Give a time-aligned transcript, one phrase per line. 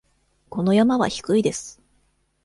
[0.49, 1.79] この山は低いです。